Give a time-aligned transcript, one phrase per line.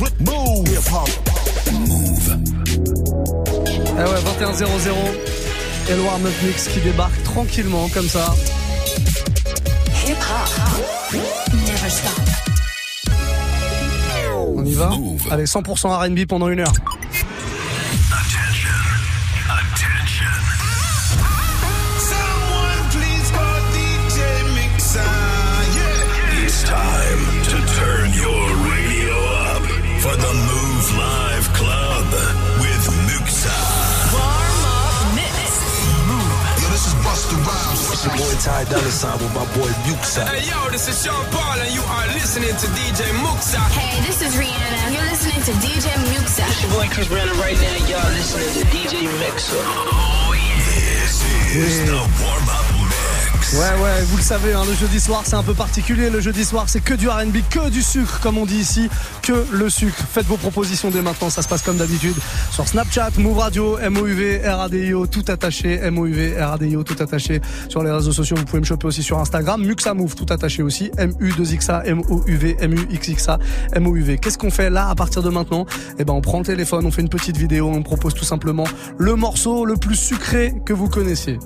[0.00, 0.70] Move.
[1.72, 2.38] Move.
[3.84, 4.64] Eh ouais, 21-0-0.
[5.90, 8.34] Et le warm-up mix qui débarque tranquillement comme ça.
[10.06, 11.20] Hip hop.
[11.52, 12.12] Never stop.
[14.56, 15.22] On y va Move.
[15.30, 16.72] Allez, 100% R&B pendant une heure.
[38.00, 40.24] It's your boy Ty Dolla Sign with my boy Muxa.
[40.24, 43.60] Hey yo, this is Sean Paul and you are listening to DJ Muxa.
[43.76, 44.94] Hey, this is Rihanna.
[44.96, 46.48] You're listening to DJ Muxa.
[46.62, 47.76] your boy Chris Brandon right now.
[47.92, 49.60] Y'all listening to DJ Mixer.
[51.52, 52.59] This is the warm up mix.
[53.52, 56.08] Ouais, ouais, vous le savez, hein, le jeudi soir, c'est un peu particulier.
[56.08, 58.88] Le jeudi soir, c'est que du RB, que du sucre, comme on dit ici,
[59.22, 60.04] que le sucre.
[60.08, 62.14] Faites vos propositions dès maintenant, ça se passe comme d'habitude.
[62.52, 67.40] Sur Snapchat, Move Radio, MOUV, RADIO, tout attaché, MOUV, RADIO, tout attaché.
[67.68, 70.62] Sur les réseaux sociaux, vous pouvez me choper aussi sur Instagram, Muxa Move, tout attaché
[70.62, 73.38] aussi, MU2XA, MOUV, MUXXA,
[73.80, 74.18] MOUV.
[74.18, 75.66] Qu'est-ce qu'on fait là à partir de maintenant?
[75.98, 78.64] Eh ben, on prend le téléphone, on fait une petite vidéo, on propose tout simplement
[78.96, 81.40] le morceau le plus sucré que vous connaissiez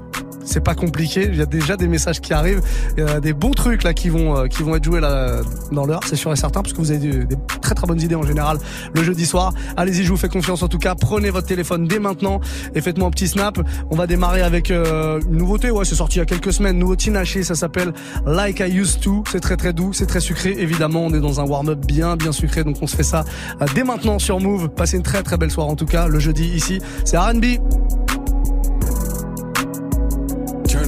[0.44, 1.28] c'est pas compliqué.
[1.30, 2.62] Il y a déjà des messages qui arrivent.
[2.96, 5.40] Il y a des bons trucs là qui vont euh, qui vont être joués là
[5.72, 8.14] dans l'heure, c'est sûr et certain, parce que vous avez des, très très bonnes idées
[8.14, 8.58] en général
[8.94, 9.52] le jeudi soir.
[9.76, 10.94] Allez-y, je vous fais confiance en tout cas.
[10.94, 12.40] Prenez votre téléphone dès maintenant
[12.74, 13.58] et faites-moi un petit snap.
[13.90, 15.70] On va démarrer avec euh, une nouveauté.
[15.70, 16.78] Ouais, c'est sorti il y a quelques semaines.
[16.78, 17.92] Nouveau Tinashe, ça s'appelle
[18.26, 19.24] Like I Used To.
[19.30, 20.54] C'est très très doux, c'est très sucré.
[20.58, 23.24] Évidemment, on est dans un warm-up bien bien sucré, donc on se fait ça
[23.60, 24.68] euh, dès maintenant sur Move.
[24.68, 26.08] Passez une très très belle soirée en tout cas.
[26.08, 27.44] Le jeudi ici, c'est R&B.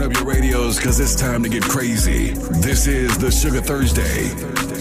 [0.07, 2.29] Up your radios because it's time to get crazy.
[2.61, 4.76] This is the Sugar Thursday.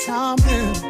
[0.00, 0.89] time in.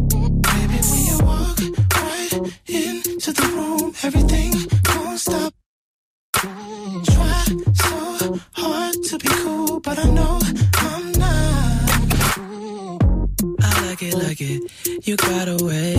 [15.31, 15.90] got away.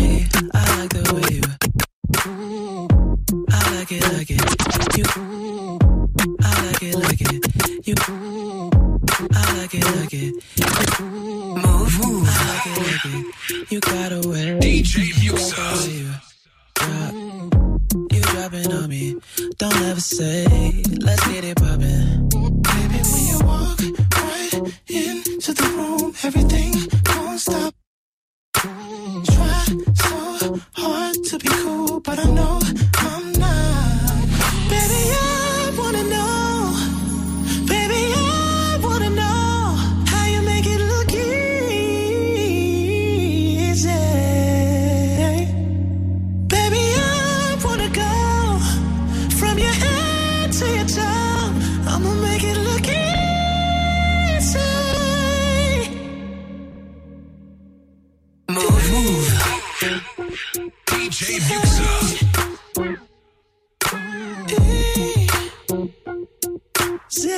[67.14, 67.28] Go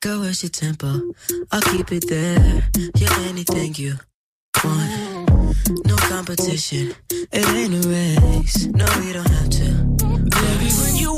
[0.00, 1.00] Girl, your tempo?
[1.50, 2.70] I'll keep it there.
[2.94, 3.98] Yeah, anything you
[4.62, 5.56] want.
[5.84, 6.94] No competition.
[7.10, 8.66] It ain't a race.
[8.66, 9.74] No, we don't have to.
[10.06, 11.12] Baby, when you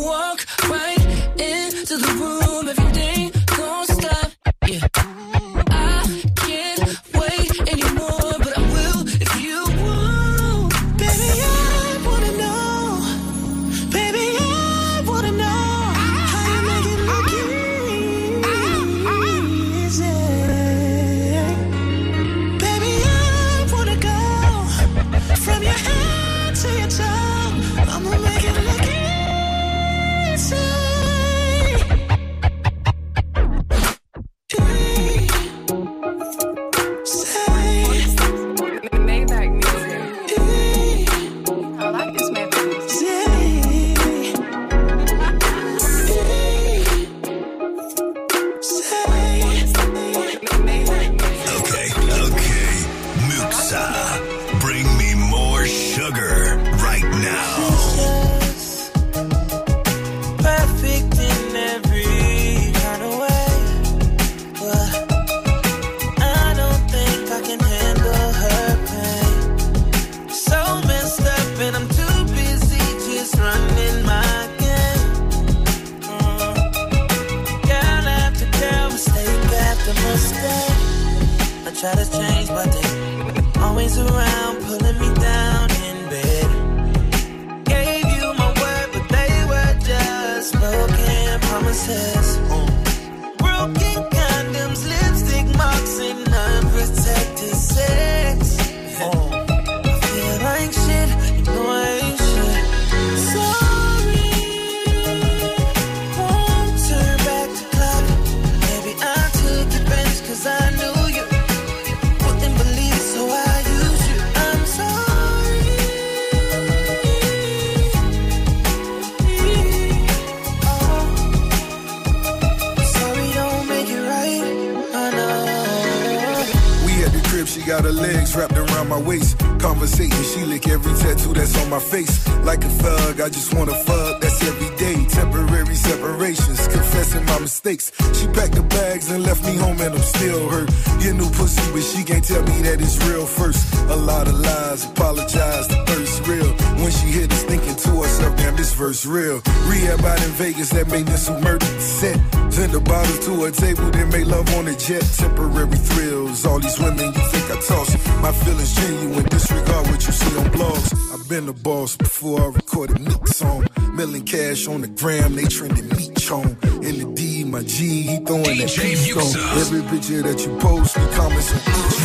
[150.36, 151.64] Vegas that made this submerged.
[151.80, 152.18] set.
[152.52, 155.02] Send the bottles to a table, that made love on a jet.
[155.16, 157.90] Temporary thrills, all these women you think I toss.
[158.20, 160.92] My feelings genuine, disregard what you see on blogs.
[161.12, 163.66] I've been a boss before I recorded me song.
[163.94, 166.56] Milling cash on the gram, they trending me chong.
[166.84, 170.94] In the D, my G, he throwing DJ that beat Every picture that you post,
[170.94, 171.95] the comments on each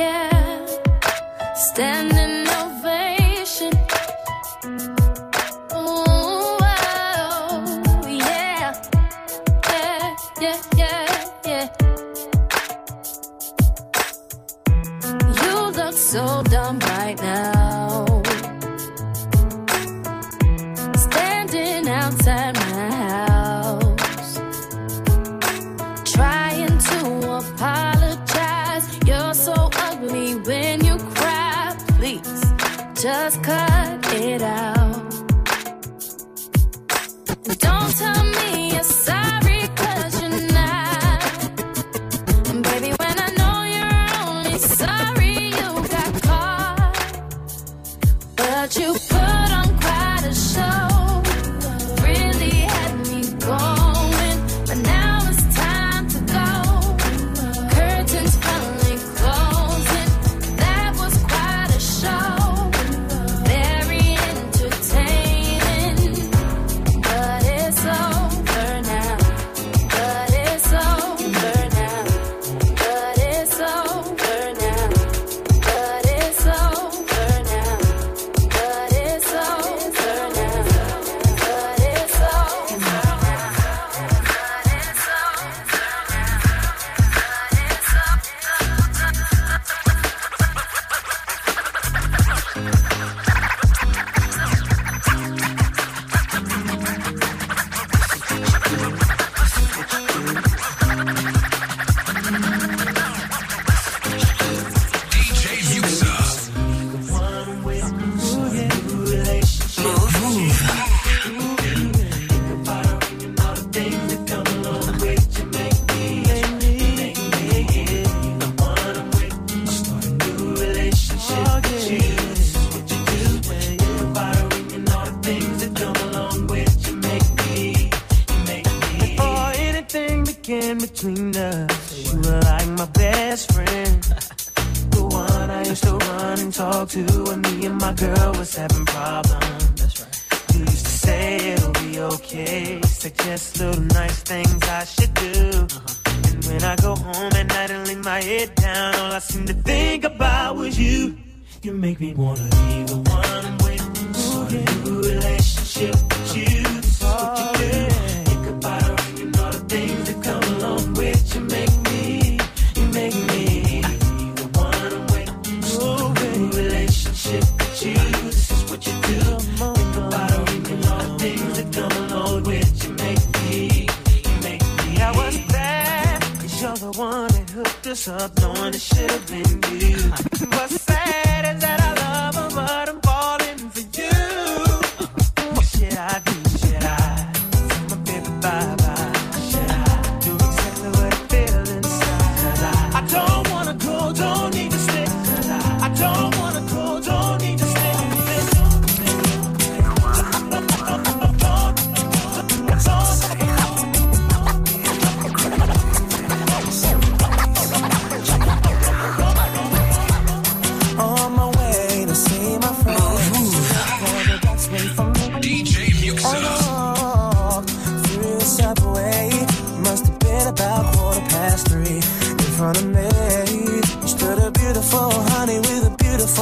[0.00, 0.66] yeah.
[1.54, 2.39] Standing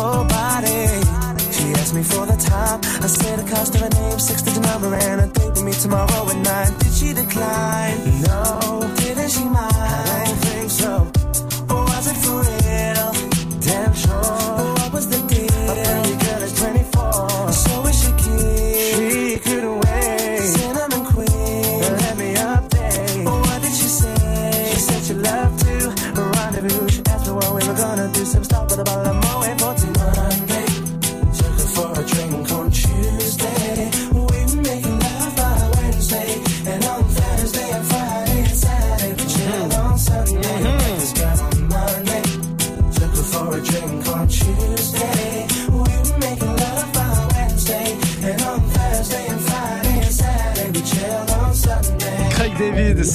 [0.03, 0.87] body.
[1.57, 2.81] She asked me for the time.
[3.03, 5.73] I said the cost of a name, six digit number, and a date with me
[5.73, 6.79] tomorrow at nine.
[6.79, 7.78] Did she decline?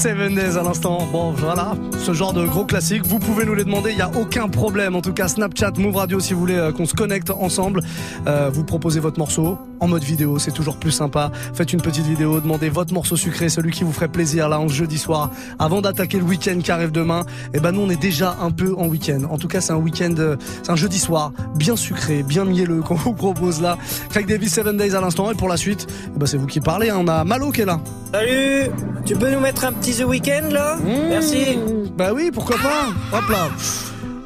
[0.03, 1.07] Seven Days à l'instant.
[1.13, 3.05] Bon, voilà, ce genre de gros classique.
[3.05, 4.97] Vous pouvez nous les demander, il n'y a aucun problème.
[4.97, 7.79] En tout cas, Snapchat, Move Radio, si vous voulez euh, qu'on se connecte ensemble,
[8.27, 11.31] euh, vous proposez votre morceau en mode vidéo, c'est toujours plus sympa.
[11.53, 14.69] Faites une petite vidéo, demandez votre morceau sucré, celui qui vous ferait plaisir là en
[14.69, 17.25] jeudi soir, avant d'attaquer le week-end qui arrive demain.
[17.53, 19.23] Et ben nous, on est déjà un peu en week-end.
[19.29, 22.81] En tout cas, c'est un week-end, euh, c'est un jeudi soir, bien sucré, bien mielleux
[22.81, 23.77] qu'on vous propose là.
[24.09, 25.29] Craig David, Seven Days à l'instant.
[25.31, 26.89] Et pour la suite, eh ben, c'est vous qui parlez.
[26.89, 26.97] hein.
[26.99, 27.81] On a Malo qui est là.
[28.13, 28.69] Salut
[29.05, 30.77] Tu peux nous mettre un petit The Weeknd là?
[31.09, 31.57] Merci.
[31.97, 33.49] Bah oui, pourquoi pas Hop là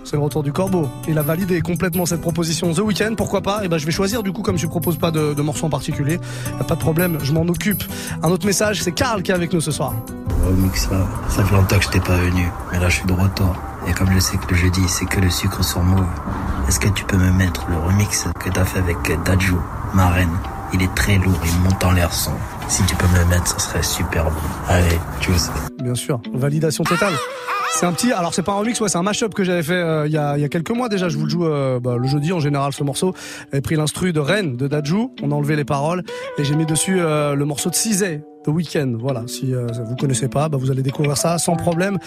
[0.08, 0.88] c'est le retour du corbeau.
[1.08, 3.66] Il a validé complètement cette proposition The Weeknd, pourquoi pas?
[3.66, 5.66] Et ben je vais choisir du coup comme je ne propose pas de, de morceau
[5.66, 6.20] en particulier.
[6.58, 7.84] Y a pas de problème, je m'en occupe.
[8.24, 9.94] Un autre message, c'est Karl qui est avec nous ce soir.
[10.48, 10.90] Oh Mixa,
[11.28, 13.54] ça fait longtemps que je t'ai pas venu, mais là je suis de retour.
[13.88, 16.06] Et comme je sais que le jeudi c'est que le sucre sur Move,
[16.70, 19.58] est-ce que tu peux me mettre le remix que t'as fait avec Daju,
[19.94, 20.38] ma reine?
[20.74, 22.34] Il est très lourd, il monte en l'air son.
[22.68, 24.32] Si tu peux me le mettre, ce serait super bon.
[24.68, 25.50] Allez, tchuss.
[25.82, 27.14] Bien sûr, validation totale.
[27.74, 29.74] C'est un petit, alors c'est pas un remix, ouais, c'est un mashup que j'avais fait
[29.74, 31.10] euh, il y, a, quelques mois déjà.
[31.10, 33.14] Je vous le joue euh, bah, le jeudi en général ce morceau.
[33.52, 36.04] J'avais pris l'instru de Rennes de Dajou, on a enlevé les paroles
[36.38, 38.22] et j'ai mis dessus euh, le morceau de Cizé.
[38.48, 39.24] The Weeknd, voilà.
[39.28, 41.98] Si euh, vous connaissez pas, bah, vous allez découvrir ça sans problème.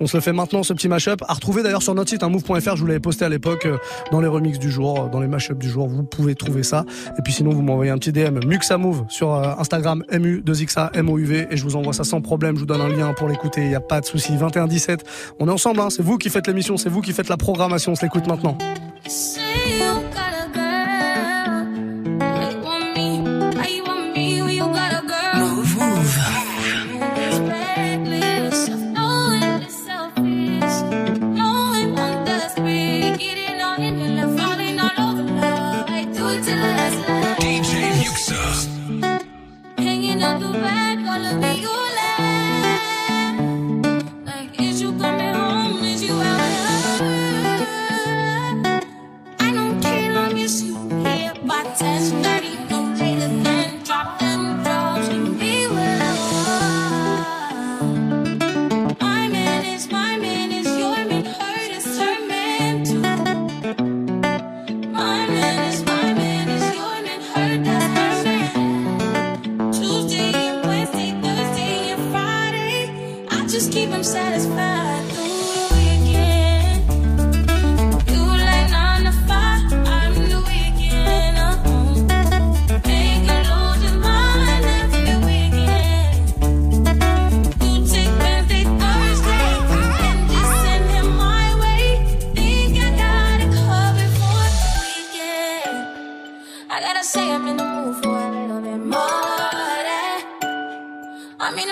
[0.00, 1.22] On se le fait maintenant ce petit mashup.
[1.28, 2.74] À retrouver d'ailleurs sur notre site, hein, move.fr.
[2.74, 3.76] Je vous l'avais posté à l'époque euh,
[4.10, 5.88] dans les remixes du jour, euh, dans les mashups du jour.
[5.88, 6.86] Vous pouvez trouver ça.
[7.18, 10.90] Et puis sinon, vous m'envoyez un petit DM Muxa Move sur Instagram mu 2 xa
[10.94, 12.54] M-O-U-V et je vous envoie ça sans problème.
[12.54, 13.60] Je vous donne un lien pour l'écouter.
[13.60, 14.34] Il n'y a pas de souci.
[14.38, 15.04] 21 17.
[15.38, 15.80] On est ensemble.
[15.80, 15.90] Hein.
[15.90, 17.92] C'est vous qui faites l'émission, c'est vous qui faites la programmation.
[17.92, 18.56] On se l'écoute maintenant.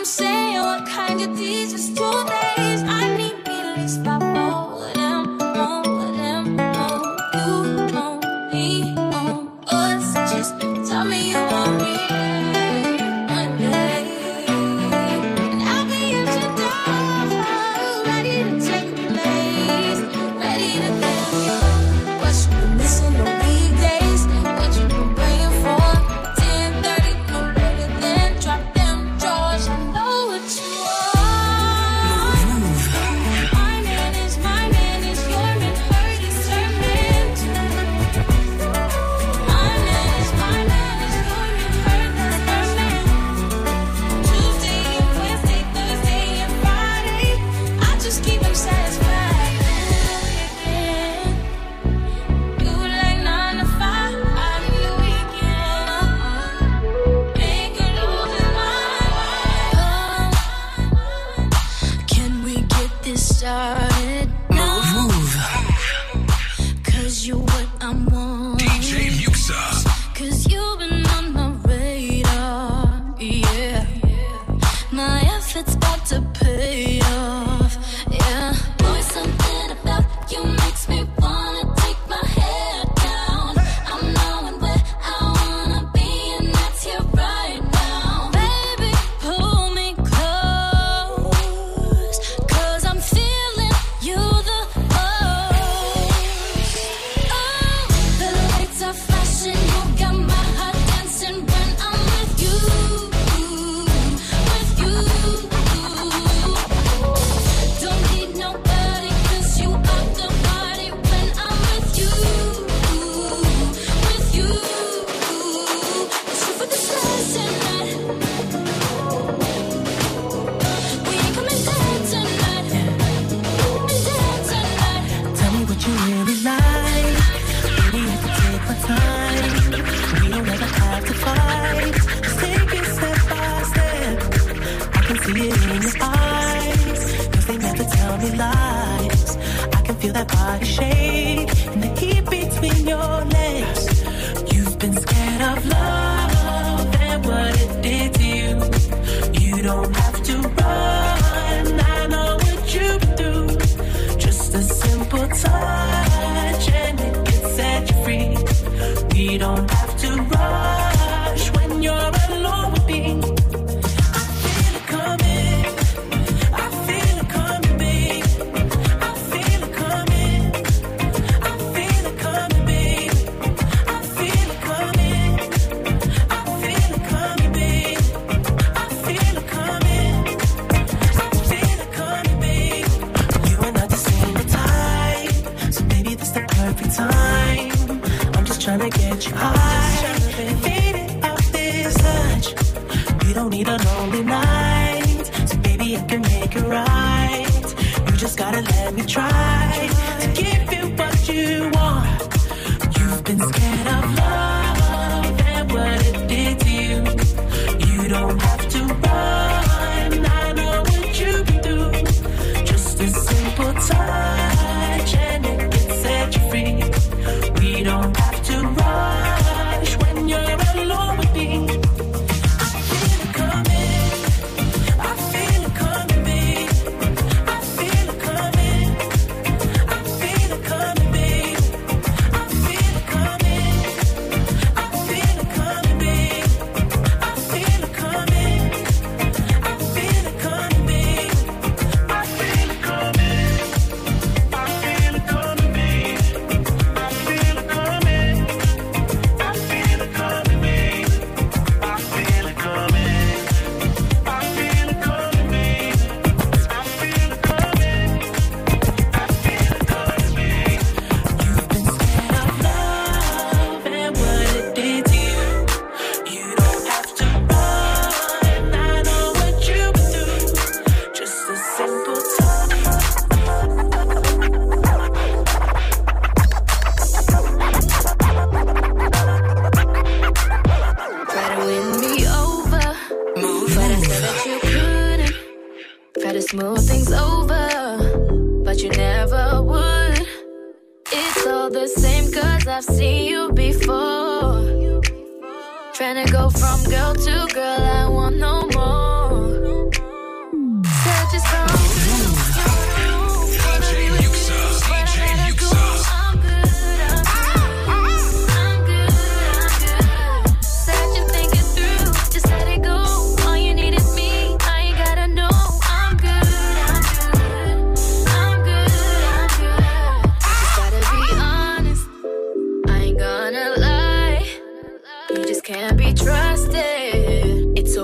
[0.08, 2.47] say what kind of peace is today.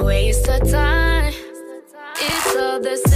[0.05, 1.33] Waste of time.
[2.17, 3.14] It's all the same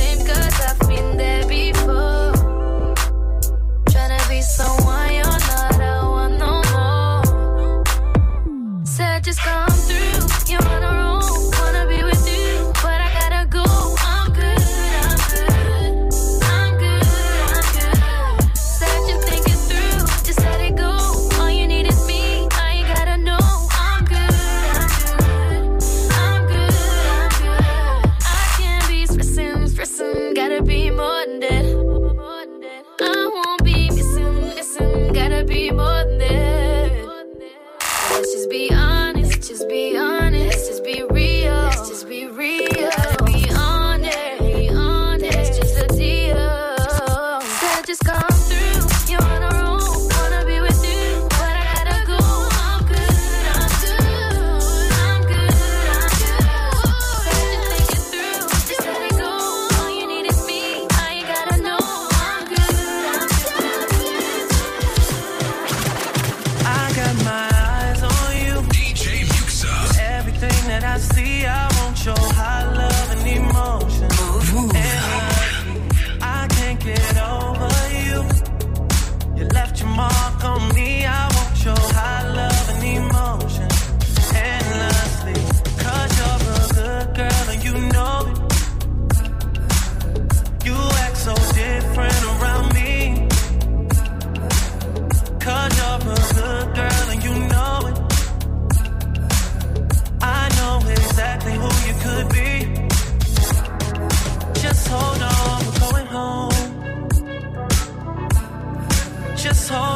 [109.48, 109.88] just hold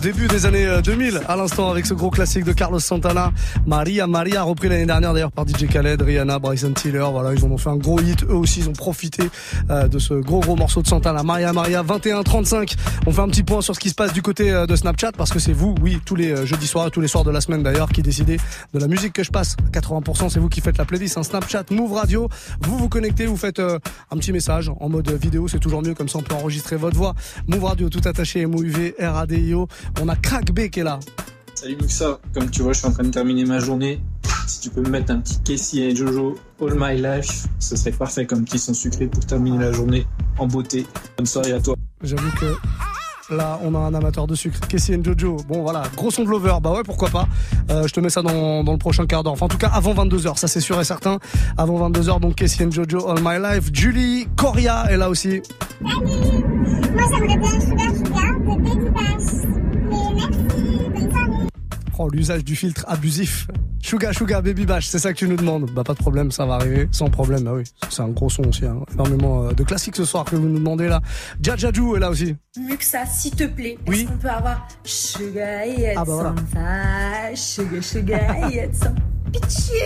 [0.00, 3.29] début des années euh, 2000 à l'instant avec ce gros classique de Carlos Santana,
[3.66, 7.06] Maria Maria repris l'année dernière d'ailleurs par DJ Khaled, Rihanna, Bryson Tiller.
[7.10, 8.24] Voilà, ils en ont fait un gros hit.
[8.24, 9.24] Eux aussi, ils ont profité
[9.70, 12.74] euh, de ce gros gros morceau de Santana, Maria Maria 21-35.
[13.06, 15.12] On fait un petit point sur ce qui se passe du côté euh, de Snapchat
[15.12, 17.40] parce que c'est vous, oui, tous les euh, jeudis soirs tous les soirs de la
[17.40, 18.38] semaine d'ailleurs, qui décidez
[18.74, 19.56] de la musique que je passe.
[19.72, 21.18] 80%, c'est vous qui faites la playlist.
[21.18, 22.28] Un Snapchat, Move Radio.
[22.62, 26.08] Vous vous connectez, vous faites un petit message en mode vidéo, c'est toujours mieux comme
[26.08, 27.14] ça on peut enregistrer votre voix.
[27.46, 29.68] Move Radio, tout attaché, MOUV, RADIO.
[30.00, 31.00] On a Crack B qui est là.
[31.60, 34.00] Salut Muxa, comme tu vois, je suis en train de terminer ma journée.
[34.46, 37.92] Si tu peux me mettre un petit Casey et Jojo All My Life, ce serait
[37.92, 40.06] parfait comme petit son sucré pour terminer la journée
[40.38, 40.86] en beauté.
[41.18, 41.74] Bonne soirée à toi.
[42.02, 44.58] J'avoue que là, on a un amateur de sucre.
[44.68, 45.36] Casey and Jojo.
[45.48, 46.54] Bon, voilà, gros son de Lover.
[46.62, 47.28] Bah ouais, pourquoi pas.
[47.70, 49.34] Euh, je te mets ça dans, dans le prochain quart d'heure.
[49.34, 51.18] Enfin, en tout cas, avant 22h, ça c'est sûr et certain.
[51.58, 53.68] Avant 22h, donc Casey and Jojo All My Life.
[53.70, 55.42] Julie Coria est là aussi.
[55.82, 59.59] Moi, j'aimerais bien Sugar Sugar de Baby Bash.
[62.02, 63.46] Oh, l'usage du filtre abusif.
[63.82, 65.70] Suga Suga Baby Bash, c'est ça que tu nous demandes.
[65.70, 67.42] Bah pas de problème, ça va arriver, sans problème.
[67.42, 68.64] Bah oui, c'est un gros son aussi.
[68.64, 68.78] Hein.
[68.94, 71.02] Énormément euh, de classiques ce soir que vous nous demandez là.
[71.42, 72.36] Jajaju est là aussi.
[72.56, 74.00] Muxa, s'il te plaît, Oui.
[74.00, 77.36] est-ce qu'on peut avoir Sugar et Ah bah voilà.
[77.36, 78.70] Sugar et
[79.30, 79.76] pitié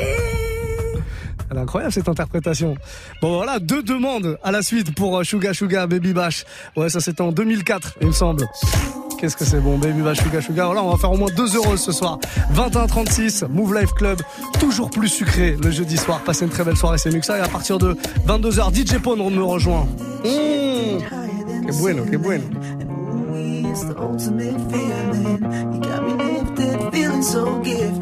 [1.50, 2.76] Elle est incroyable cette interprétation.
[3.20, 6.44] Bon voilà, deux demandes à la suite pour euh, Suga Suga Baby Bash.
[6.76, 8.46] Ouais, ça c'était en 2004, il me semble.
[9.24, 10.66] Qu'est-ce que c'est bon, Baby Bash Suga Suga.
[10.66, 12.18] Voilà, on va faire au moins 2 euros ce soir.
[12.54, 14.20] 21-36, Move Life Club,
[14.60, 16.20] toujours plus sucré le jeudi soir.
[16.26, 17.38] Passez une très belle soirée, c'est Muxa.
[17.38, 17.96] Et à partir de
[18.28, 19.86] 22h, DJ Pone me rejoint.
[20.24, 20.98] Mmh.
[21.66, 22.44] Que bueno, que bueno.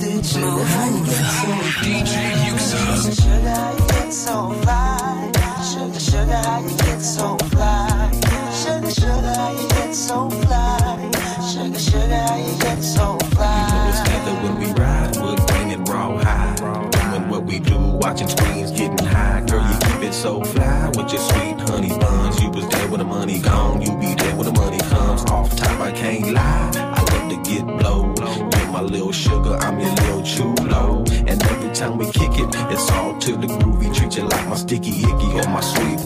[0.03, 0.51] Sugar.
[4.11, 4.83] Sugar.
[5.63, 6.63] Sugar, sugar.
[8.51, 8.91] Sugar,
[10.03, 10.42] sugar.
[12.13, 14.05] You fly.
[14.05, 15.17] together when we ride,
[15.89, 16.91] raw high.
[16.91, 19.41] Doing what we do, watching screens, getting high.
[19.47, 22.43] Girl, you keep it so fly with your sweet honey buns.
[22.43, 25.25] You was there when the money gone, you be there when the money comes.
[25.31, 26.71] Off top, I can't lie.
[26.77, 28.15] I love to get blow.
[28.19, 31.05] You're my little sugar, I'm your little chulo.
[31.27, 33.95] And every time we kick it, it's all to the groovy.
[33.95, 36.01] Treat you like my sticky icky or my sweet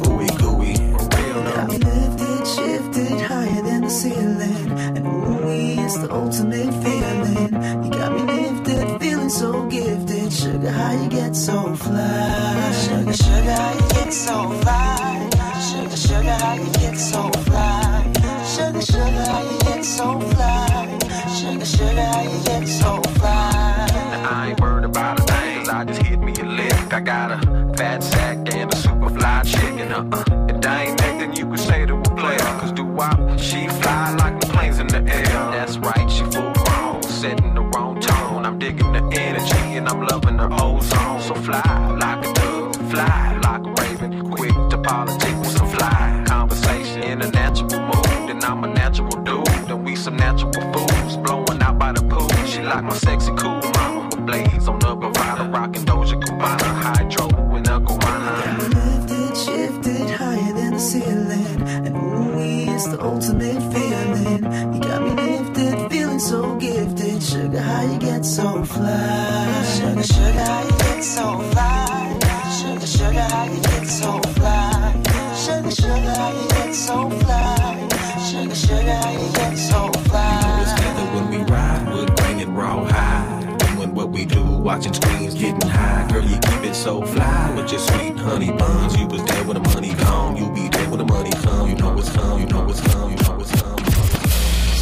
[87.77, 88.99] just sweet honey buns.
[88.99, 90.37] You was there when the money gone.
[90.37, 91.69] You be there when the money come.
[91.69, 92.41] You know it's come.
[92.41, 93.11] You know it's come.
[93.11, 93.79] You know it's come.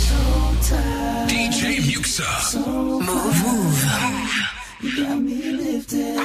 [0.08, 2.30] Sometimes DJ Muxa.
[2.50, 3.80] So move, move.
[4.80, 6.20] You got me lifted.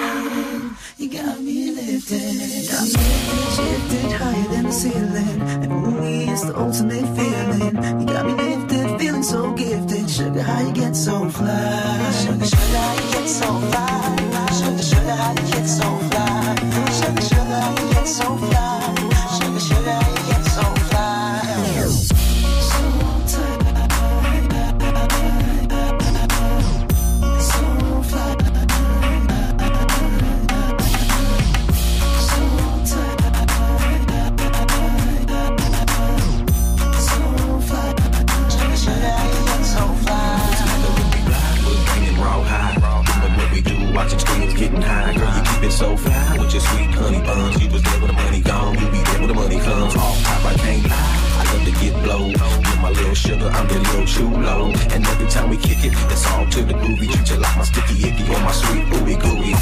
[0.97, 2.69] You got me lifted.
[2.71, 3.07] Got me
[3.55, 5.41] shifted higher than the ceiling.
[5.63, 6.03] And ooh,
[6.33, 7.75] is the ultimate feeling.
[7.99, 10.09] You got me lifted, feeling so gifted.
[10.09, 12.11] Sugar, how you get so fly?
[12.21, 14.15] Sugar, sugar, how you get so fly?
[14.59, 16.38] Sugar, sugar, how you get so fly?
[18.09, 18.58] so fast.
[54.15, 57.07] too low, And every time we kick it, it's all to the groovy.
[57.13, 59.53] You just like my sticky icky or my sweet booby gooey.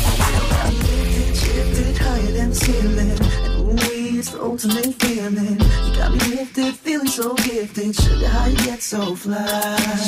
[1.42, 3.22] Shifted higher than ceiling, and
[3.60, 5.60] ooh, it's the ultimate feeling.
[5.86, 7.96] You got me lifted, feeling so gifted.
[7.96, 9.38] Sugar, how you get so fly?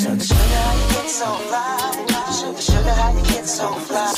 [0.01, 1.67] Sugar, sugar, how you get so fly?
[2.37, 4.09] Sugar, sugar, how you get so fly.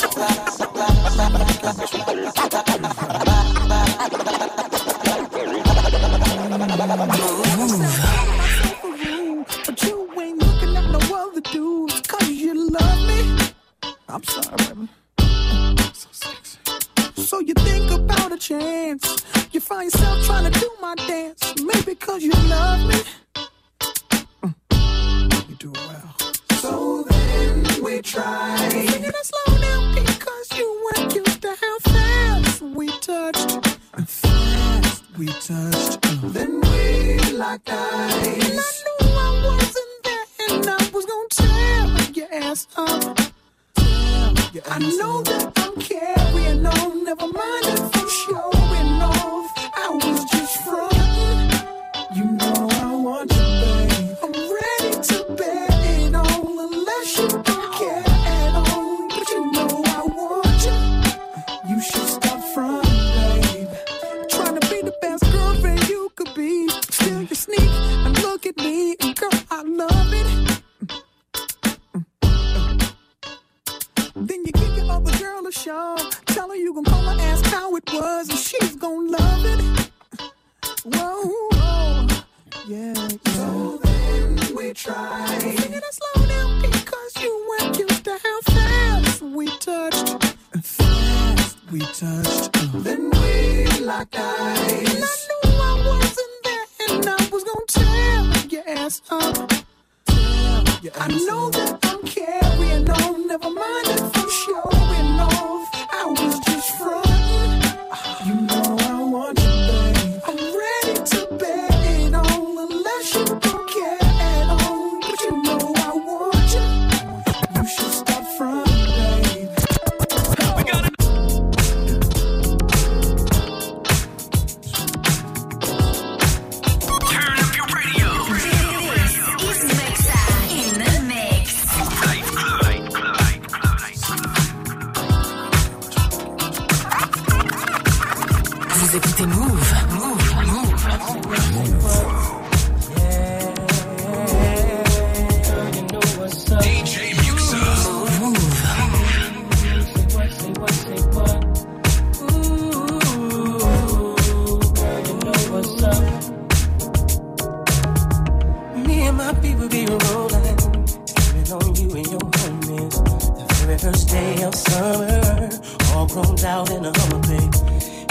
[162.10, 162.20] Your.
[162.20, 165.49] The very first day of summer,
[165.93, 167.54] all grown out in a Hummer, babe.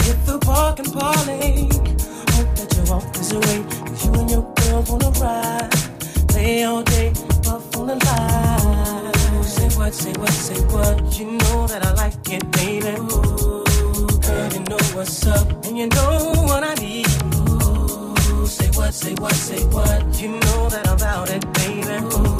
[0.04, 1.68] Hit the park and parlay.
[2.36, 3.64] Hope that you walk this away.
[3.86, 5.70] Cause you and your girl wanna ride.
[6.28, 7.12] Play all day,
[7.42, 9.44] puff on the line.
[9.44, 11.18] Say what, say what, say what.
[11.18, 12.94] You know that I like it, baby.
[12.98, 13.64] Ooh,
[14.24, 15.64] girl, you know what's up.
[15.66, 17.08] And you know what I need.
[17.34, 20.20] Ooh, say what, say what, say what.
[20.20, 21.96] You know that I'm about it, baby.
[22.14, 22.39] Ooh,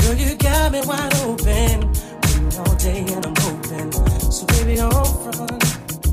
[0.00, 1.76] Girl, you got me wide open.
[2.58, 3.92] All day and I'm.
[4.32, 4.76] So baby.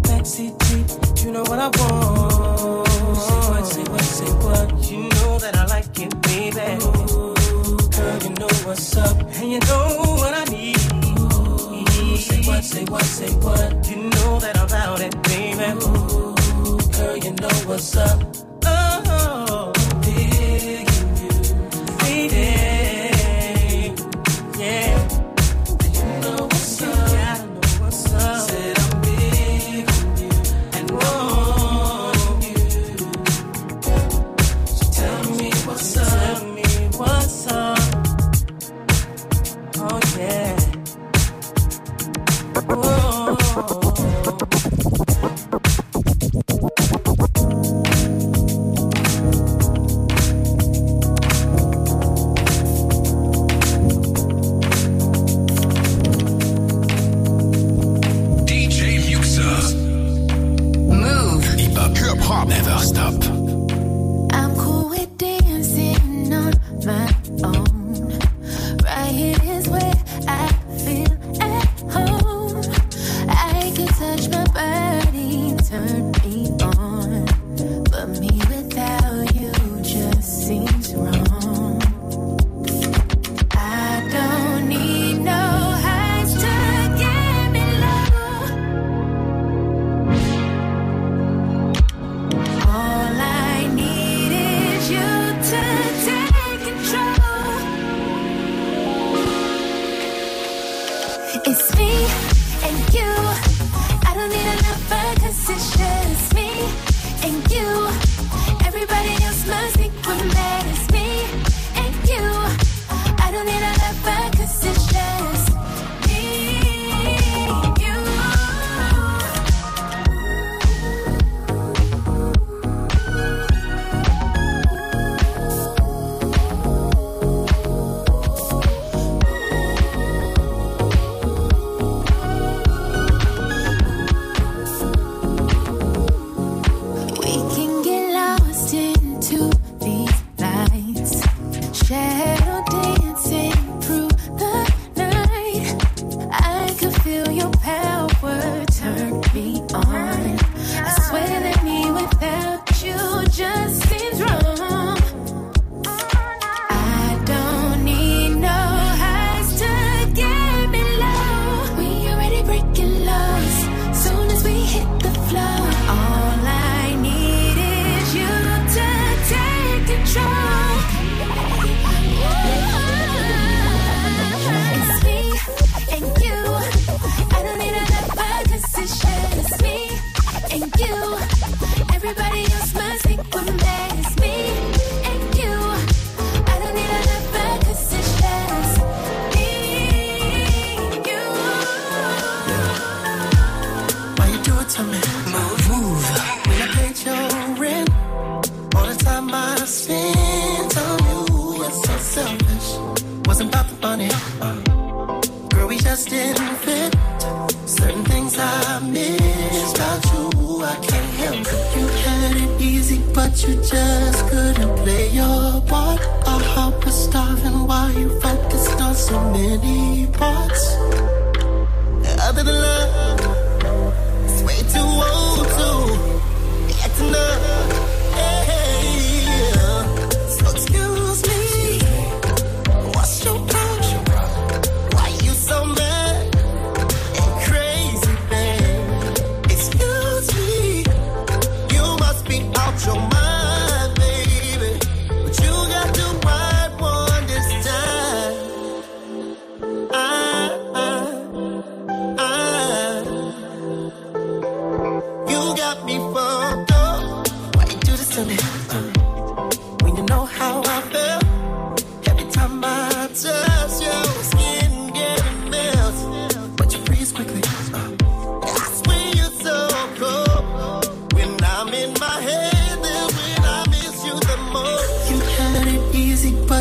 [0.07, 2.87] Backseat you know what I want.
[3.17, 4.91] Say what, say what, say what.
[4.91, 6.83] You know that I like it, baby.
[6.85, 9.19] Ooh, girl, you know what's up.
[9.19, 10.77] And you know what I need.
[10.93, 13.89] Ooh, say what, say what, say what.
[13.89, 14.55] You know that
[15.01, 15.67] it, baby.
[15.83, 18.54] Ooh, girl, you know what's up.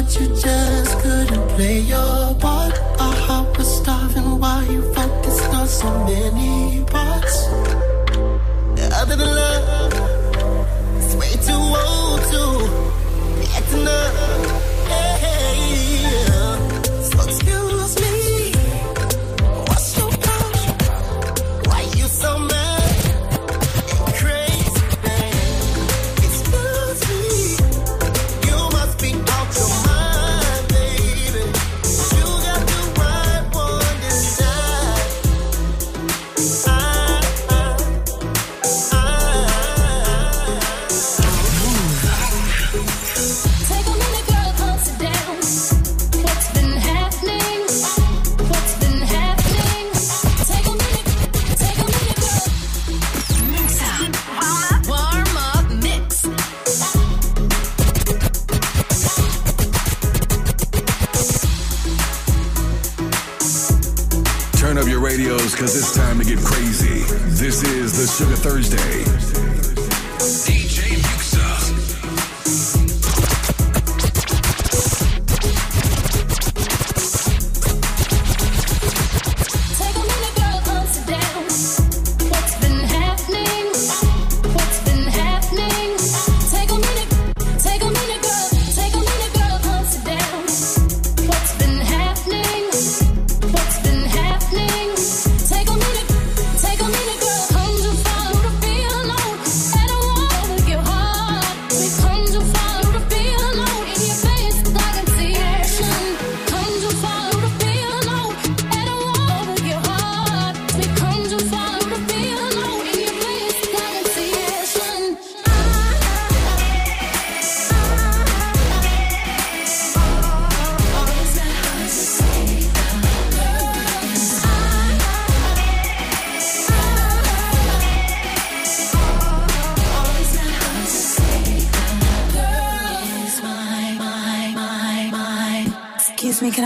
[0.05, 2.75] but you just couldn't play your part.
[3.01, 7.47] Our heart was starving while you focused on so many parts.
[9.01, 9.54] Other than love.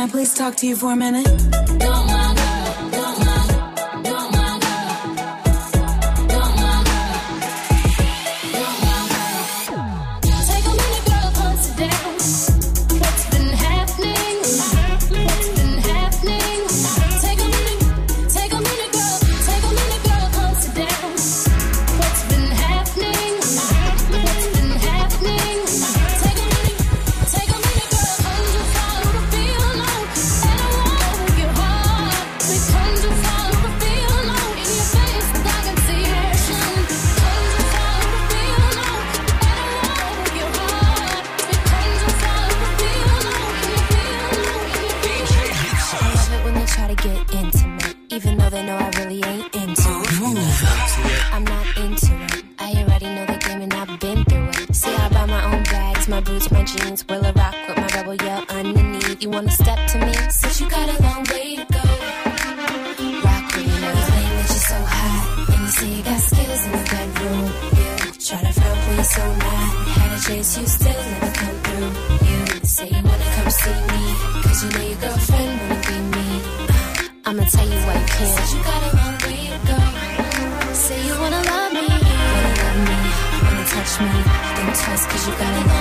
[0.08, 1.26] please talk to you for a minute?
[85.06, 85.77] cause you got it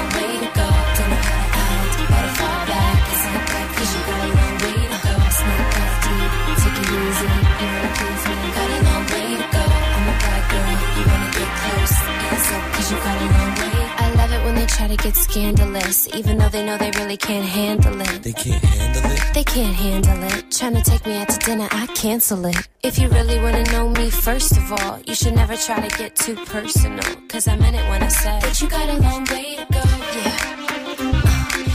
[15.07, 18.23] it's scandalous, even though they know they really can't handle it.
[18.23, 19.33] They can't handle it.
[19.33, 20.51] They can't handle it.
[20.51, 22.57] Trying to take me out to dinner, I cancel it.
[22.83, 26.15] If you really wanna know me, first of all, you should never try to get
[26.17, 27.07] too personal.
[27.29, 29.83] Cause I meant it when I said that you got a long way to go.
[30.19, 30.43] Yeah.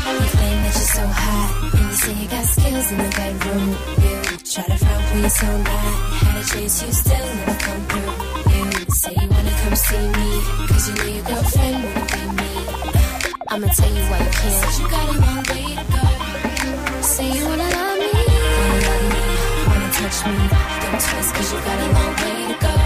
[0.05, 3.11] Uh, you claim that you're so hot, and you say you got skills in the
[3.17, 3.69] bedroom.
[4.05, 4.15] You
[4.53, 5.95] try to front when you're so not.
[6.21, 8.13] Had a chance, you still never come through.
[8.53, 10.29] You say you wanna come see me,
[10.69, 12.42] cause you know your girlfriend wanna be me.
[13.53, 14.65] I'ma tell you why you can't.
[14.65, 17.03] Said you got a long way to go.
[17.03, 18.09] Say you wanna love me,
[18.57, 19.21] wanna love me,
[19.69, 20.49] wanna touch me.
[20.81, 22.82] Don't twist, cause you got a long way to go.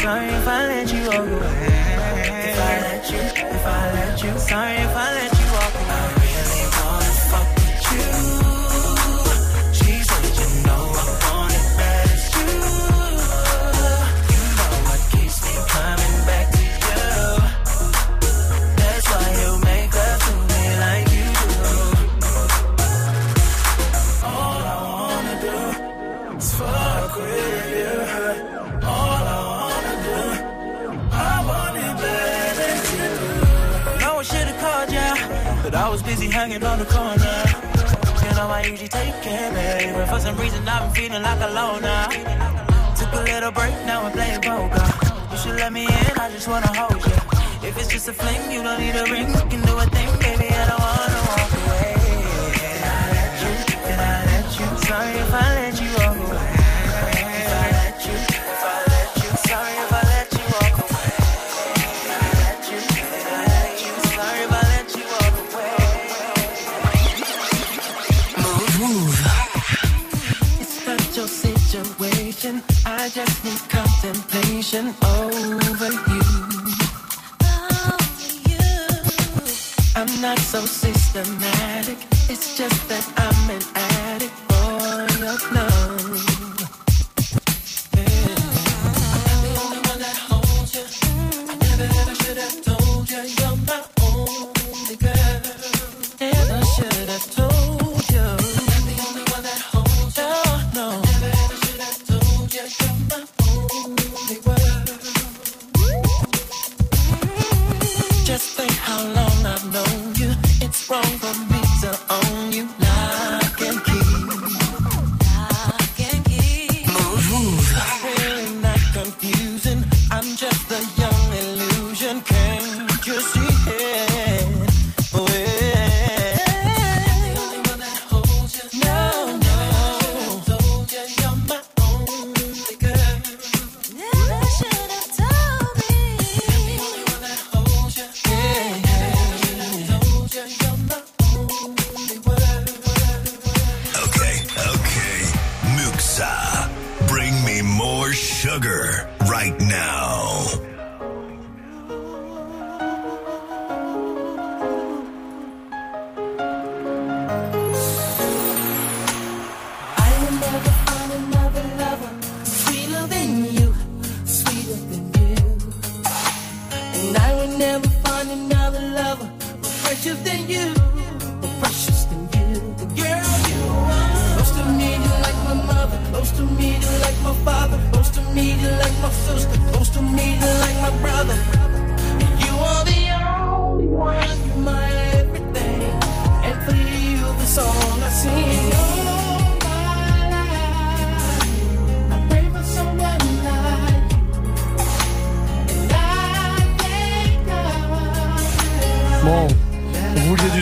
[0.00, 1.36] Sorry if I let you all go.
[1.36, 5.39] If I let you, if I let you, sorry if I let you.
[36.40, 37.36] hanging on the corner.
[38.24, 39.92] You know I usually take care, baby.
[39.92, 42.02] but for some reason I've been feeling like a loner.
[42.96, 44.88] Took a little break, now I'm playing poker.
[45.30, 47.18] You should let me in, I just wanna hold you.
[47.68, 49.28] If it's just a fling, you don't need a ring.
[49.28, 51.92] You can do a thing, baby, I don't wanna walk away.
[52.56, 53.54] Can I let you?
[53.86, 54.66] Can I let you?
[54.88, 55.69] Sorry if I let
[74.72, 75.29] Oh.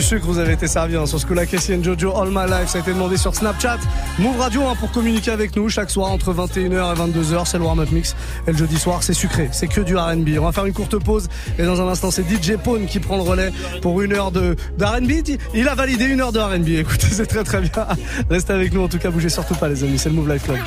[0.09, 1.45] sucre vous avez été servi hein, sur ce coup-là.
[1.45, 3.77] Cassie Jojo All My Life, ça a été demandé sur Snapchat.
[4.17, 7.45] Move Radio hein, pour communiquer avec nous chaque soir entre 21h et 22h.
[7.45, 8.15] C'est le warm-up mix.
[8.47, 9.49] Et le jeudi soir, c'est sucré.
[9.51, 10.29] C'est que du RB.
[10.39, 11.27] On va faire une courte pause.
[11.59, 13.51] Et dans un instant, c'est DJ Pone qui prend le relais
[13.83, 15.37] pour une heure de, de RB.
[15.53, 16.69] Il a validé une heure de RB.
[16.69, 17.85] Écoutez, c'est très très bien.
[18.31, 18.81] Restez avec nous.
[18.81, 19.99] En tout cas, bougez surtout pas, les amis.
[19.99, 20.57] C'est le Move Life Club.